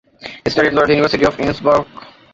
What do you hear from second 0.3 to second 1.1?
She studied law at the